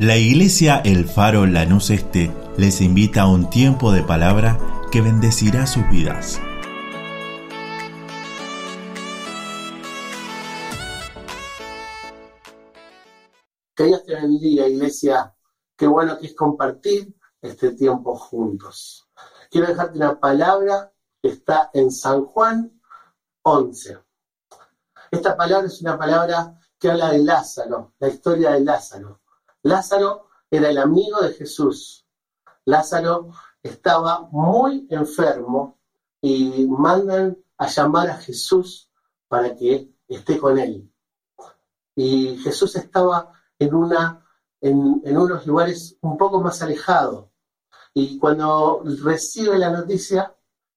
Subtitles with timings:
[0.00, 4.56] La iglesia El Faro Lanús Este les invita a un tiempo de palabra
[4.92, 6.40] que bendecirá sus vidas.
[13.74, 15.34] Que Dios te bendiga, iglesia.
[15.76, 17.12] Qué bueno que es compartir
[17.42, 19.10] este tiempo juntos.
[19.50, 22.80] Quiero dejarte una palabra que está en San Juan
[23.42, 23.98] 11.
[25.10, 29.22] Esta palabra es una palabra que habla de Lázaro, la historia de Lázaro.
[29.62, 32.06] Lázaro era el amigo de Jesús.
[32.64, 33.30] Lázaro
[33.62, 35.78] estaba muy enfermo
[36.20, 38.90] y mandan a llamar a Jesús
[39.26, 40.90] para que esté con él.
[41.94, 44.24] Y Jesús estaba en, una,
[44.60, 47.28] en, en unos lugares un poco más alejados.
[47.94, 50.34] Y cuando recibe la noticia,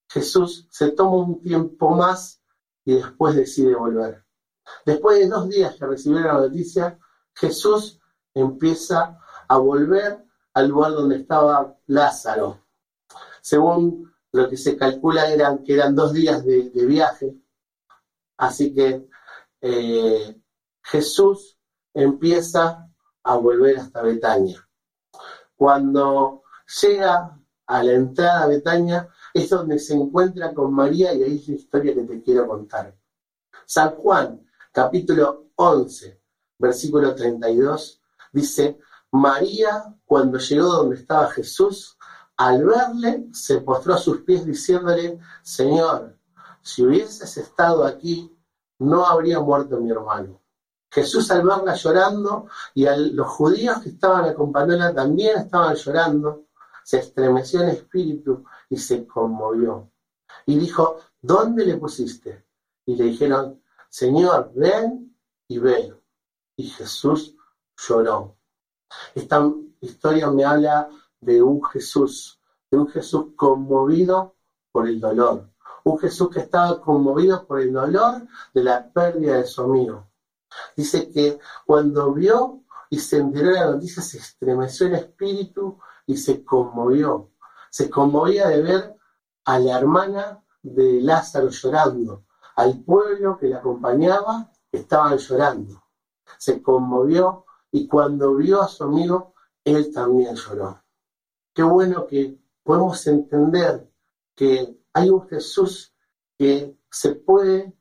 [0.08, 2.42] Jesús se toma un tiempo más
[2.84, 4.24] y después decide volver.
[4.84, 6.98] Después de dos días que recibió la noticia,
[7.34, 8.01] Jesús
[8.34, 9.18] empieza
[9.48, 12.60] a volver al lugar donde estaba Lázaro.
[13.40, 17.36] Según lo que se calcula eran que eran dos días de, viaje.
[18.38, 19.08] Así que
[19.60, 20.40] eh,
[20.82, 21.58] Jesús
[21.94, 22.88] empieza
[23.22, 24.66] a volver hasta Betania.
[25.54, 26.42] Cuando
[26.82, 31.48] llega a la entrada a Betania es donde se encuentra con María y ahí es
[31.48, 32.94] la historia que te quiero contar.
[33.64, 36.20] San Juan, capítulo 11,
[36.58, 38.01] versículo 32,
[38.32, 38.78] dice,
[39.12, 41.96] María, cuando llegó donde estaba Jesús,
[42.36, 46.16] al verle, se postró a sus pies diciéndole, Señor,
[46.62, 48.34] si hubieses estado aquí,
[48.78, 50.40] no habría muerto mi hermano.
[50.90, 56.46] Jesús al verla llorando y a los judíos que estaban acompañándola también estaban llorando,
[56.84, 59.90] se estremeció en espíritu y se conmovió.
[60.46, 62.46] Y dijo, ¿dónde le pusiste?
[62.84, 65.16] Y le dijeron, Señor, ven
[65.48, 65.94] y ve.
[66.56, 67.36] Y Jesús
[67.76, 68.36] lloró.
[69.14, 69.50] Esta
[69.80, 70.88] historia me habla
[71.20, 74.34] de un Jesús, de un Jesús conmovido
[74.70, 75.50] por el dolor,
[75.84, 80.08] un Jesús que estaba conmovido por el dolor de la pérdida de su amigo.
[80.76, 86.16] Dice que cuando vio y se enteró de la noticia se estremeció el espíritu y
[86.16, 87.30] se conmovió.
[87.70, 88.96] Se conmovía de ver
[89.44, 92.24] a la hermana de Lázaro llorando,
[92.56, 95.82] al pueblo que la acompañaba estaban llorando.
[96.38, 99.34] Se conmovió y cuando vio a su amigo,
[99.64, 100.84] él también lloró.
[101.54, 103.90] Qué bueno que podemos entender
[104.36, 105.94] que hay un Jesús
[106.38, 107.74] que se puede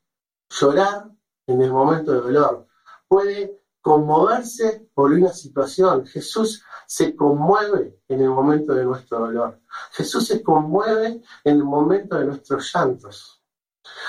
[0.50, 1.12] llorar
[1.46, 2.68] en el momento de dolor,
[3.08, 6.06] puede conmoverse por una situación.
[6.06, 9.60] Jesús se conmueve en el momento de nuestro dolor.
[9.92, 13.42] Jesús se conmueve en el momento de nuestros llantos.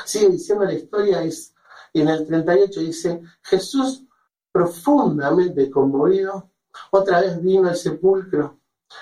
[0.04, 1.54] Sigue diciendo la historia, es,
[1.94, 4.04] en el 38 dice, Jesús
[4.53, 6.51] profundamente conmovido,
[6.91, 8.61] otra vez vino al sepulcro.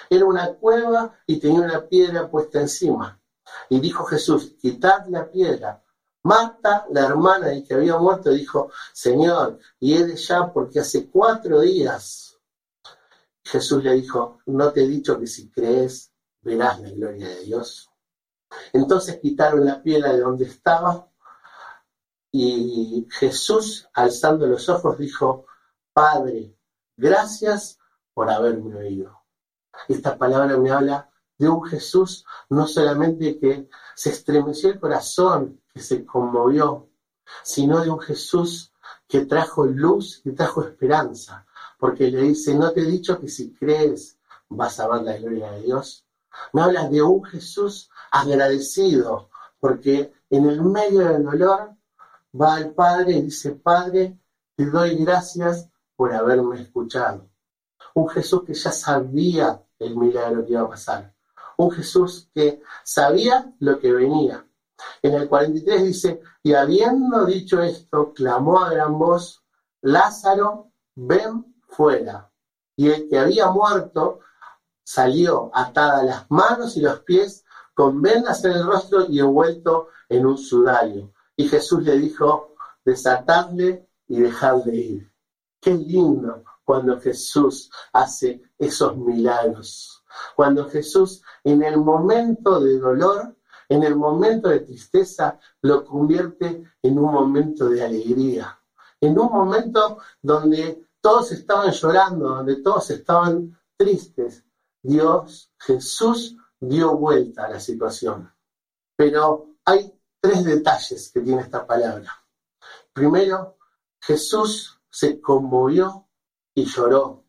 [0.09, 3.21] Era una cueva y tenía una piedra puesta encima.
[3.69, 5.83] Y dijo Jesús, quitad la piedra.
[6.23, 11.61] Marta, la hermana de que había muerto, dijo, Señor, y de ya porque hace cuatro
[11.61, 12.39] días.
[13.43, 16.13] Jesús le dijo, no te he dicho que si crees
[16.43, 17.91] verás la gloria de Dios.
[18.73, 21.10] Entonces quitaron la piedra de donde estaba
[22.33, 25.47] y Jesús, alzando los ojos, dijo,
[25.93, 26.57] Padre,
[26.97, 27.79] gracias
[28.15, 29.21] por haberme oído.
[29.89, 35.81] Esta palabra me habla de un Jesús no solamente que se estremeció el corazón, que
[35.81, 36.91] se conmovió,
[37.43, 38.73] sino de un Jesús
[39.09, 41.47] que trajo luz y trajo esperanza,
[41.79, 44.19] porque le dice, no te he dicho que si crees
[44.49, 46.05] vas a ver la gloria de Dios.
[46.53, 51.75] Me habla de un Jesús agradecido, porque en el medio del dolor
[52.39, 54.19] va al Padre y dice, Padre,
[54.57, 57.31] te doy gracias por haberme escuchado.
[57.95, 61.15] Un Jesús que ya sabía el milagro que iba a pasar.
[61.57, 64.47] Un Jesús que sabía lo que venía.
[65.03, 69.45] En el 43 dice, y habiendo dicho esto, clamó a gran voz,
[69.83, 72.31] Lázaro, ven fuera.
[72.77, 74.21] Y el que había muerto
[74.83, 77.45] salió atada las manos y los pies
[77.75, 81.13] con vendas en el rostro y envuelto en un sudario.
[81.41, 82.55] Y Jesús le dijo,
[82.85, 85.13] desatadle y dejadle ir.
[85.59, 90.05] Qué lindo cuando Jesús hace esos milagros.
[90.37, 93.35] Cuando Jesús en el momento de dolor,
[93.71, 98.61] en el momento de tristeza, lo convierte en un momento de alegría.
[99.01, 104.45] En un momento donde todos estaban llorando, donde todos estaban tristes.
[104.83, 108.31] Dios, Jesús, dio vuelta a la situación.
[108.95, 112.25] Pero hay tres detalles que tiene esta palabra.
[112.93, 113.57] Primero,
[114.01, 116.07] Jesús se conmovió
[116.55, 117.25] y lloró.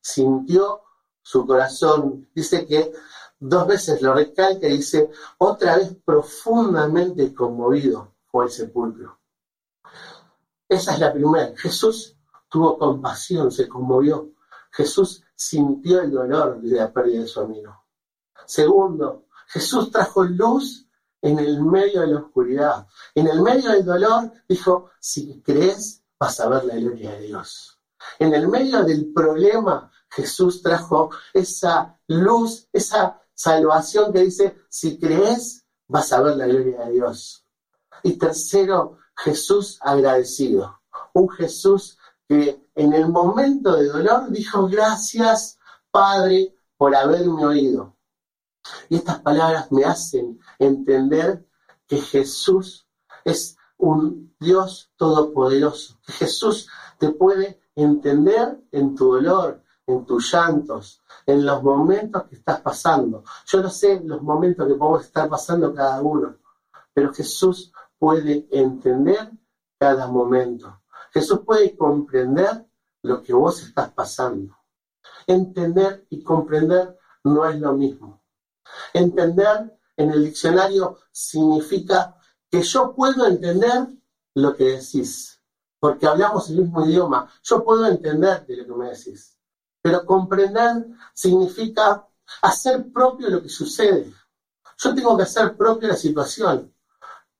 [0.00, 0.82] sintió
[1.22, 2.28] su corazón.
[2.34, 2.92] Dice que
[3.40, 9.18] dos veces lo recalca y dice, otra vez profundamente conmovido fue el sepulcro.
[10.68, 11.56] Esa es la primera.
[11.56, 12.16] Jesús
[12.48, 14.30] tuvo compasión, se conmovió.
[14.70, 17.84] Jesús sintió el dolor de la pérdida de su amigo.
[18.44, 20.86] Segundo, Jesús trajo luz
[21.24, 22.86] en el medio de la oscuridad.
[23.14, 27.80] En el medio del dolor dijo, si crees, vas a ver la gloria de Dios.
[28.18, 35.64] En el medio del problema, Jesús trajo esa luz, esa salvación que dice, si crees,
[35.88, 37.46] vas a ver la gloria de Dios.
[38.02, 40.82] Y tercero, Jesús agradecido.
[41.14, 41.96] Un Jesús
[42.28, 45.58] que en el momento de dolor dijo, gracias,
[45.90, 47.96] Padre, por haberme oído.
[48.88, 51.44] Y estas palabras me hacen entender
[51.86, 52.86] que Jesús
[53.24, 56.68] es un Dios todopoderoso, que Jesús
[56.98, 63.24] te puede entender en tu dolor, en tus llantos, en los momentos que estás pasando.
[63.46, 66.36] Yo no sé los momentos que podemos estar pasando cada uno,
[66.92, 69.30] pero Jesús puede entender
[69.78, 70.80] cada momento.
[71.12, 72.66] Jesús puede comprender
[73.02, 74.56] lo que vos estás pasando.
[75.26, 78.20] Entender y comprender no es lo mismo.
[78.92, 82.16] Entender en el diccionario significa
[82.50, 83.88] que yo puedo entender
[84.34, 85.40] lo que decís,
[85.78, 87.30] porque hablamos el mismo idioma.
[87.42, 89.38] Yo puedo entender de lo que me decís.
[89.82, 92.06] Pero comprender significa
[92.42, 94.12] hacer propio lo que sucede.
[94.78, 96.72] Yo tengo que hacer propia la situación.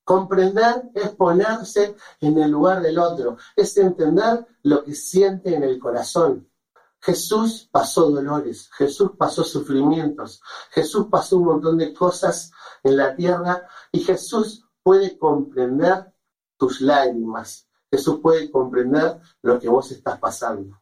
[0.04, 5.78] Comprender es ponerse en el lugar del otro, es entender lo que siente en el
[5.78, 6.50] corazón.
[7.04, 10.40] Jesús pasó dolores, Jesús pasó sufrimientos,
[10.70, 12.50] Jesús pasó un montón de cosas
[12.82, 16.14] en la tierra y Jesús puede comprender
[16.56, 20.80] tus lágrimas, Jesús puede comprender lo que vos estás pasando.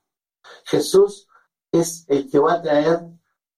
[0.64, 1.26] Jesús
[1.72, 3.00] es el que va a traer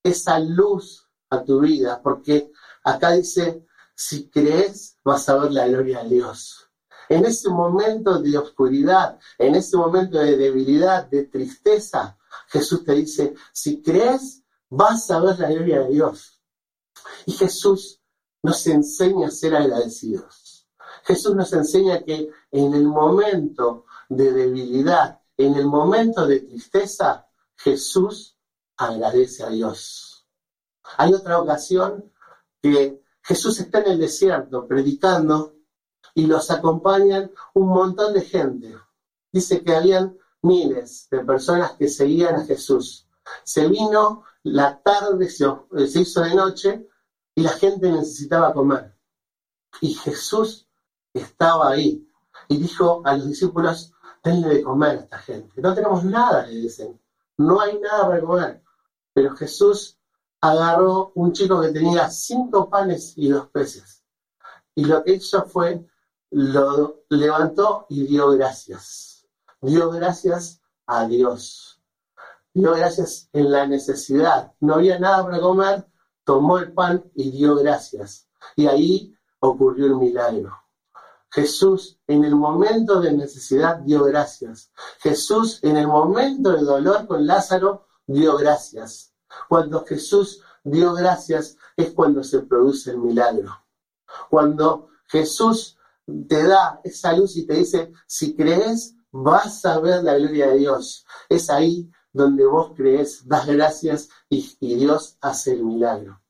[0.03, 2.51] esa luz a tu vida, porque
[2.83, 6.71] acá dice, si crees, vas a ver la gloria de Dios.
[7.11, 12.17] En ese momento de oscuridad, en ese momento de debilidad, de tristeza,
[12.49, 16.41] Jesús te dice, si crees, vas a ver la gloria de Dios.
[17.27, 18.01] Y Jesús
[18.43, 20.69] nos enseña a ser agradecidos.
[21.05, 28.39] Jesús nos enseña que en el momento de debilidad, en el momento de tristeza, Jesús
[28.77, 30.27] agradece a Dios.
[30.97, 32.13] Hay otra ocasión
[32.61, 35.55] que Jesús está en el desierto predicando
[36.15, 38.77] y los acompañan un montón de gente.
[39.33, 43.09] Dice que habían miles de personas que seguían a Jesús.
[43.43, 45.47] Se vino la tarde, se,
[46.01, 46.89] hizo de noche
[47.35, 48.95] y la gente necesitaba comer.
[49.81, 50.69] Y Jesús
[51.13, 52.07] estaba ahí
[52.49, 53.93] y dijo a los discípulos,
[54.23, 55.61] denle de comer a esta gente.
[55.61, 57.01] No tenemos nada, le dicen.
[57.39, 58.63] No hay nada para comer.
[59.13, 59.99] Pero Jesús
[60.41, 64.05] agarró un chico que tenía cinco panes y dos peces.
[64.75, 65.87] Y lo que hizo fue,
[66.31, 69.14] lo levantó y dio gracias.
[69.65, 71.81] Dio gracias a Dios.
[72.53, 74.53] Dio gracias en la necesidad.
[74.61, 75.87] No había nada para comer,
[76.23, 78.29] tomó el pan y dio gracias.
[78.57, 80.53] Y ahí ocurrió el milagro.
[81.31, 84.71] Jesús en el momento de necesidad dio gracias.
[84.99, 89.15] Jesús en el momento de dolor con Lázaro dio gracias.
[89.49, 93.65] Cuando Jesús dio gracias es cuando se produce el milagro.
[94.29, 95.79] Cuando Jesús
[96.29, 100.59] te da esa luz y te dice, si crees, vas a ver la gloria de
[100.59, 101.07] Dios.
[101.29, 106.21] Es ahí donde vos crees, das gracias y, Dios hace el milagro.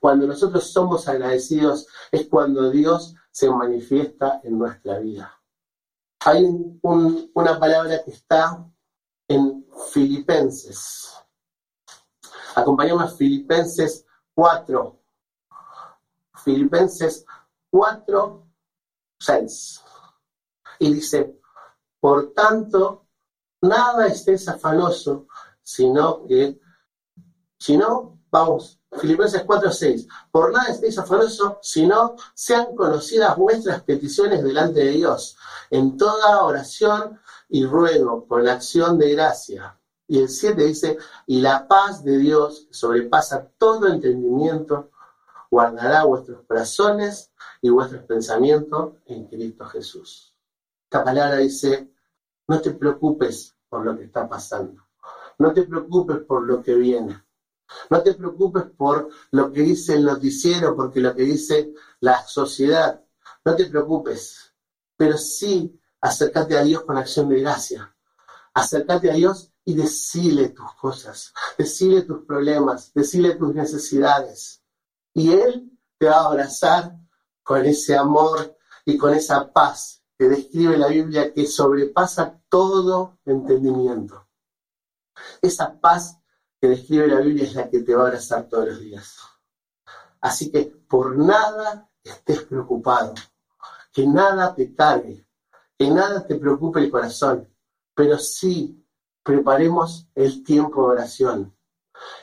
[0.00, 5.40] Cuando nosotros somos agradecidos es cuando Dios se manifiesta en nuestra vida.
[6.20, 6.44] Hay
[6.82, 8.64] una palabra que está
[9.28, 11.24] en Filipenses
[12.54, 15.00] Acompañamos a Filipenses 4.
[16.44, 17.26] Filipenses
[17.70, 18.46] 4,
[19.18, 19.84] 6.
[20.78, 21.40] Y dice,
[22.04, 23.06] por tanto,
[23.62, 25.26] nada estés afanoso,
[25.62, 26.60] sino que,
[27.58, 30.06] si no, vamos, Filipenses 4, 6.
[30.30, 35.38] Por nada estéis afanoso, sino sean conocidas vuestras peticiones delante de Dios,
[35.70, 37.18] en toda oración
[37.48, 42.66] y ruego, la acción de gracia y el 7 dice, y la paz de Dios,
[42.68, 44.90] que sobrepasa todo entendimiento,
[45.50, 47.32] guardará vuestros corazones
[47.62, 50.34] y vuestros pensamientos en Cristo Jesús.
[50.84, 51.93] Esta palabra dice,
[52.48, 54.86] no te preocupes por lo que está pasando.
[55.38, 57.24] No te preocupes por lo que viene.
[57.90, 63.02] No te preocupes por lo que dice el noticiero, porque lo que dice la sociedad.
[63.44, 64.52] No te preocupes.
[64.96, 67.94] Pero sí acércate a Dios con acción de gracia.
[68.52, 74.62] Acércate a Dios y decile tus cosas, decile tus problemas, decile tus necesidades.
[75.12, 76.96] Y Él te va a abrazar
[77.42, 84.26] con ese amor y con esa paz que describe la Biblia que sobrepasa todo entendimiento.
[85.42, 86.18] Esa paz
[86.60, 89.18] que describe la Biblia es la que te va a abrazar todos los días.
[90.20, 93.14] Así que por nada estés preocupado,
[93.92, 95.26] que nada te cargue,
[95.78, 97.48] que nada te preocupe el corazón,
[97.94, 98.82] pero sí
[99.22, 101.56] preparemos el tiempo de oración.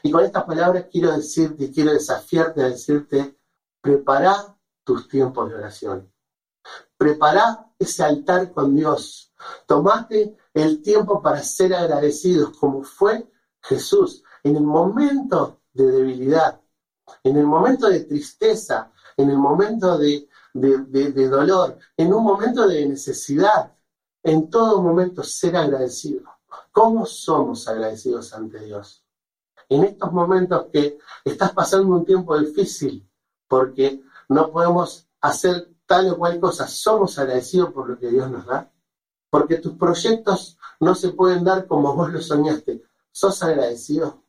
[0.03, 3.38] Y con estas palabras quiero decirte, quiero desafiarte a decirte,
[3.81, 6.12] prepara tus tiempos de oración.
[6.98, 9.33] Prepara ese altar con Dios.
[9.65, 13.29] Tomate el tiempo para ser agradecidos, como fue
[13.61, 16.61] Jesús en el momento de debilidad,
[17.23, 22.88] en el momento de tristeza, en el momento de, de dolor, en un momento de
[22.88, 23.75] necesidad.
[24.23, 26.23] En todo momento ser agradecido.
[26.71, 29.03] ¿Cómo somos agradecidos ante Dios?
[29.67, 33.09] En estos momentos que estás pasando un tiempo difícil
[33.47, 38.45] porque no podemos hacer tal o cual cosa, ¿somos agradecidos por lo que Dios nos
[38.45, 38.71] da?
[39.29, 42.81] Porque tus proyectos no se pueden dar como vos lo soñaste.
[43.12, 44.24] ¿Sos agradecido?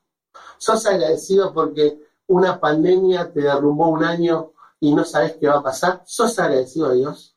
[0.59, 5.63] ¿Sos agradecido porque una pandemia te derrumbó un año y no sabes qué va a
[5.63, 6.03] pasar?
[6.05, 7.37] ¿Sos agradecido a Dios?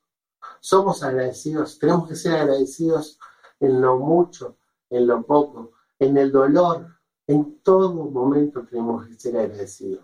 [0.60, 1.77] Somos agradecidos.
[1.77, 3.20] Tenemos que ser agradecidos
[3.60, 4.58] en lo mucho,
[4.89, 10.03] en lo poco, en el dolor, en todo momento tenemos que ser agradecidos.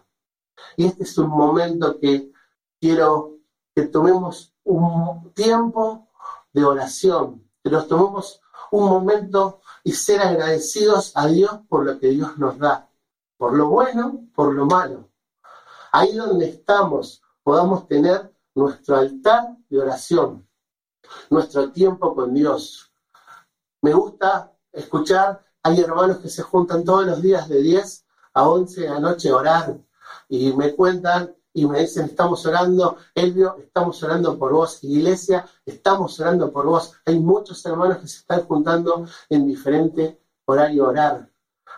[0.77, 2.31] Y este es un momento que
[2.79, 3.40] quiero
[3.75, 6.07] que tomemos un tiempo
[6.53, 12.07] de oración, que nos tomemos un momento y ser agradecidos a Dios por lo que
[12.07, 12.89] Dios nos da,
[13.37, 15.09] por lo bueno, por lo malo.
[15.91, 20.47] Ahí donde estamos podamos tener nuestro altar de oración,
[21.29, 22.91] nuestro tiempo con Dios.
[23.81, 28.81] Me gusta escuchar, hay hermanos que se juntan todos los días de 10 a 11
[28.81, 29.77] de la noche a orar
[30.29, 36.19] y me cuentan y me dicen, estamos orando, Elvio, estamos orando por vos, iglesia, estamos
[36.19, 36.93] orando por vos.
[37.05, 41.29] Hay muchos hermanos que se están juntando en diferente horario a orar.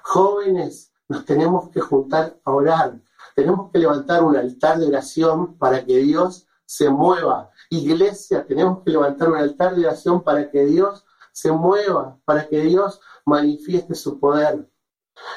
[0.04, 3.00] Jóvenes, nos tenemos que juntar a orar.
[3.36, 7.50] Tenemos que levantar un altar de oración para que Dios se mueva.
[7.70, 12.62] Iglesia, tenemos que levantar un altar de oración para que Dios se mueva, para que
[12.62, 14.70] Dios manifieste su poder.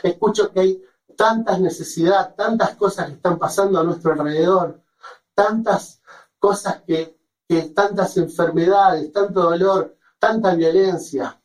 [0.03, 0.83] Escucho que hay
[1.17, 4.81] tantas necesidades, tantas cosas que están pasando a nuestro alrededor,
[5.35, 6.01] tantas
[6.39, 7.17] cosas que,
[7.75, 11.41] tantas enfermedades, tanto dolor, tanta violencia.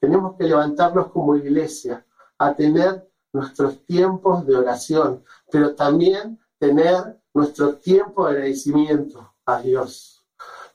[0.00, 2.06] Tenemos que levantarnos como iglesia
[2.38, 10.24] a tener nuestros tiempos de oración, pero también tener nuestro tiempo de agradecimiento a Dios.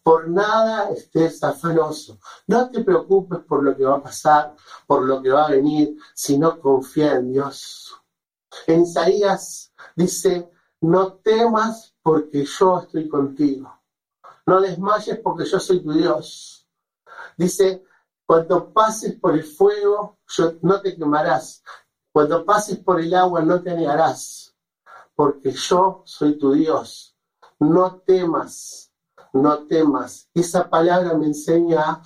[0.03, 2.19] Por nada estés afanoso.
[2.47, 4.55] No te preocupes por lo que va a pasar,
[4.87, 7.98] por lo que va a venir, sino confía en Dios.
[8.67, 10.49] En Isaías dice,
[10.81, 13.73] no temas porque yo estoy contigo.
[14.45, 16.67] No desmayes porque yo soy tu Dios.
[17.37, 17.83] Dice,
[18.25, 21.63] cuando pases por el fuego, yo, no te quemarás.
[22.11, 24.55] Cuando pases por el agua, no te negarás.
[25.15, 27.15] Porque yo soy tu Dios.
[27.59, 28.89] No temas
[29.33, 30.29] no temas.
[30.33, 32.01] Esa palabra me enseña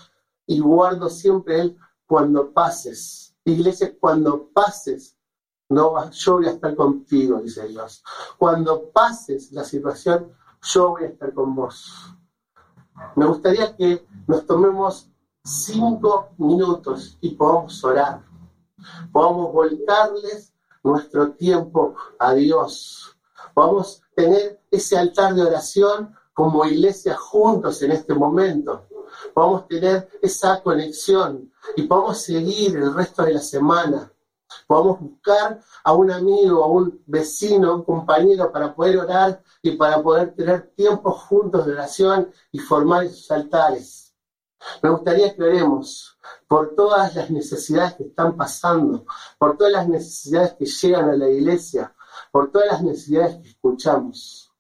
[0.46, 3.36] y guardo siempre él cuando pases.
[3.46, 5.18] Iglesia, cuando pases,
[5.74, 8.04] no yo voy a estar contigo, dice Dios.
[8.38, 12.14] Cuando pases la situación, yo voy a estar con vos.
[13.16, 15.10] Me gustaría que nos tomemos
[15.44, 18.24] cinco minutos y podamos orar.
[19.12, 20.54] Podamos volcarles
[20.84, 23.18] nuestro tiempo a Dios.
[23.54, 28.88] Podamos tener ese altar de oración como iglesia juntos en este momento.
[29.34, 34.13] Podamos tener esa conexión y podamos seguir el resto de la semana.
[34.74, 40.02] Podamos buscar a un amigo, a un vecino, un compañero para poder orar y para
[40.02, 44.16] poder tener tiempos juntos de oración y formar esos altares.
[44.82, 49.06] Me gustaría que oremos por todas las necesidades que están pasando,
[49.38, 51.96] por todas las necesidades que llegan a la iglesia,
[52.32, 54.52] por todas las necesidades que escuchamos.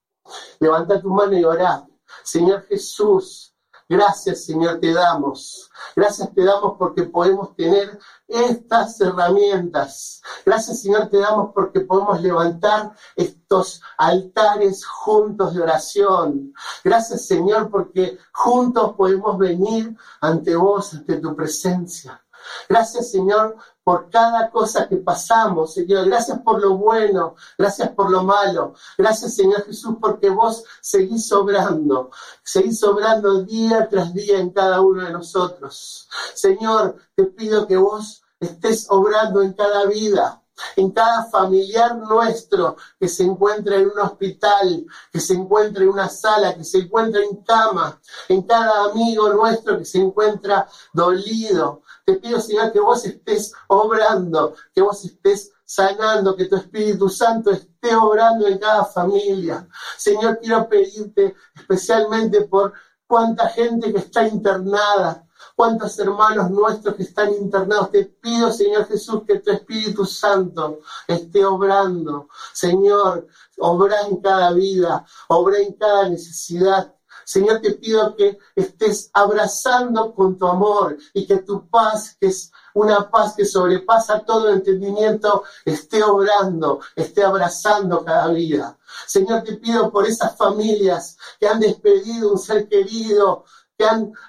[0.59, 1.87] Levanta tu mano y orá.
[2.23, 3.52] Señor Jesús,
[3.89, 5.69] gracias Señor te damos.
[5.95, 10.21] Gracias te damos porque podemos tener estas herramientas.
[10.45, 16.53] Gracias Señor te damos porque podemos levantar estos altares juntos de oración.
[16.83, 22.22] Gracias Señor porque juntos podemos venir ante vos, ante tu presencia.
[22.69, 26.05] Gracias, Señor, por cada cosa que pasamos, Señor.
[26.05, 28.75] Gracias por lo bueno, gracias por lo malo.
[28.97, 32.11] Gracias, Señor Jesús, porque vos seguís obrando,
[32.43, 36.07] seguís obrando día tras día en cada uno de nosotros.
[36.33, 40.42] Señor, te pido que vos estés obrando en cada vida,
[40.75, 46.09] en cada familiar nuestro que se encuentra en un hospital, que se encuentra en una
[46.09, 51.81] sala, que se encuentra en cama, en cada amigo nuestro que se encuentra dolido.
[52.05, 57.51] Te pido, Señor, que vos estés obrando, que vos estés sanando, que tu Espíritu Santo
[57.51, 59.67] esté obrando en cada familia.
[59.97, 62.73] Señor, quiero pedirte especialmente por
[63.07, 67.91] cuánta gente que está internada, cuántos hermanos nuestros que están internados.
[67.91, 72.27] Te pido, Señor Jesús, que tu Espíritu Santo esté obrando.
[72.53, 73.27] Señor,
[73.59, 76.93] obra en cada vida, obra en cada necesidad.
[77.25, 82.51] Señor, te pido que estés abrazando con tu amor y que tu paz, que es
[82.73, 88.77] una paz que sobrepasa todo entendimiento, esté obrando, esté abrazando cada vida.
[89.07, 93.45] Señor, te pido por esas familias que han despedido un ser querido,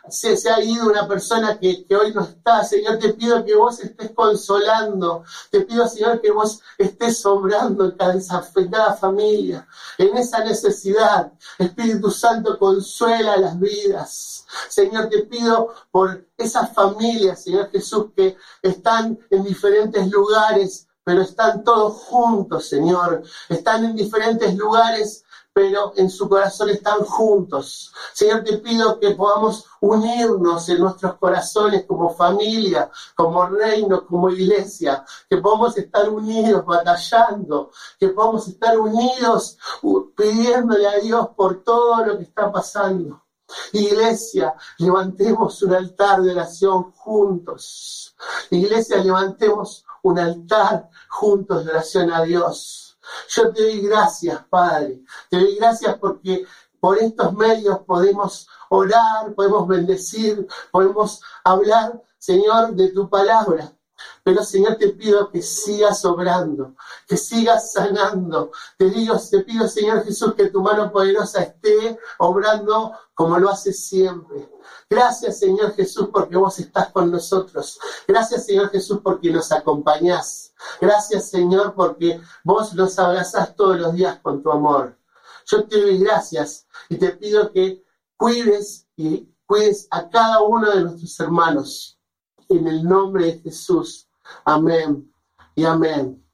[0.09, 2.65] se, ha ido una persona que, hoy no está.
[2.65, 5.25] Señor, te pido que vos estés consolando.
[5.51, 9.67] Te pido, Señor, que vos estés sobrando en cada, en cada familia,
[9.99, 11.33] en esa necesidad.
[11.59, 14.47] Espíritu Santo, consuela las vidas.
[14.69, 21.65] Señor, te pido por esas familias, Señor Jesús, que están en diferentes lugares, pero están
[21.65, 23.23] todos juntos, Señor.
[23.49, 25.24] Están en diferentes lugares,
[25.55, 27.93] pero en su corazón están juntos.
[28.13, 35.05] Señor, te pido que podamos unirnos en nuestros corazones como familia, como reino, como iglesia,
[35.31, 37.71] que podamos estar unidos batallando,
[38.01, 39.57] que podamos estar unidos
[40.17, 43.23] pidiéndole a Dios por todo lo que está pasando.
[43.73, 48.17] Iglesia, levantemos un altar de oración juntos.
[48.51, 52.84] Iglesia, levantemos un altar juntos de oración a Dios.
[53.29, 55.03] Yo te doy gracias, Padre.
[55.31, 56.45] Te doy gracias porque
[56.81, 63.74] por estos medios podemos orar, podemos bendecir, podemos hablar, Señor, de tu palabra.
[64.25, 66.75] Pero Señor, te pido que sigas obrando,
[67.07, 68.53] que sigas sanando.
[68.79, 73.75] Te digo, te pido, Señor Jesús, que tu mano poderosa esté obrando como lo hace
[73.75, 74.51] siempre.
[74.89, 77.79] Gracias, Señor Jesús, porque vos estás con nosotros.
[78.09, 80.55] Gracias, Señor Jesús, porque nos acompañás.
[80.81, 84.99] Gracias, Señor, porque vos nos abrazás todos los días con tu amor.
[85.45, 87.85] Yo te doy gracias y te pido que
[88.17, 92.01] cuides y cuides a cada uno de nuestros hermanos.
[92.49, 94.04] En el nombre de Jesús.
[94.45, 95.13] Amén
[95.55, 96.25] y amén.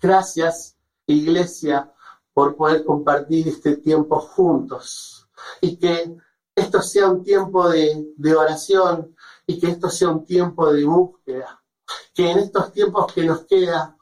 [0.00, 1.92] Gracias, Iglesia,
[2.32, 5.28] por poder compartir este tiempo juntos
[5.60, 6.16] y que
[6.54, 9.14] esto sea un tiempo de, oración
[9.46, 11.62] y que esto sea un tiempo de búsqueda.
[12.12, 13.96] Que en estos tiempos que nos queda,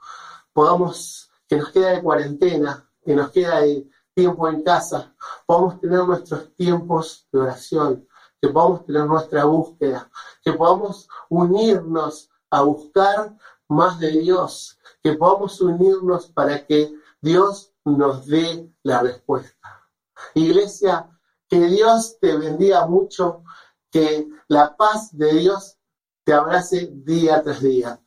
[0.52, 6.04] podamos, que nos queda de cuarentena, que nos queda de tiempo en casa, podamos tener
[6.04, 8.08] nuestros tiempos de oración,
[8.40, 10.10] que podamos tener nuestra búsqueda,
[10.42, 13.36] que podamos unirnos a buscar
[13.68, 19.88] más de Dios, que podamos unirnos para que Dios nos dé la respuesta.
[20.34, 21.10] Iglesia,
[21.48, 23.42] que Dios te bendiga mucho,
[23.90, 25.76] que la paz de Dios
[26.24, 28.00] te abrace día tras día.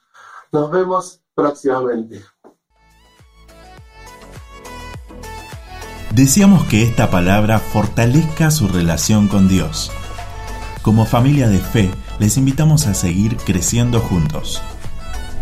[0.51, 2.25] Nos vemos próximamente.
[6.11, 9.91] Deseamos que esta palabra fortalezca su relación con Dios.
[10.81, 14.61] Como familia de fe, les invitamos a seguir creciendo juntos.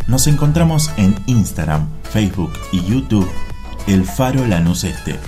[0.07, 3.29] Nos encontramos en Instagram, Facebook y YouTube,
[3.87, 5.19] El Faro Lanús Este,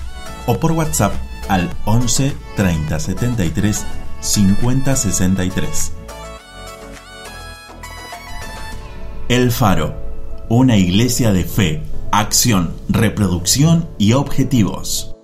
[0.46, 1.14] o por WhatsApp
[1.50, 3.86] al 11 30 73
[4.22, 5.92] 50 63.
[9.28, 9.96] El Faro,
[10.48, 15.19] una iglesia de fe, acción, reproducción y objetivos.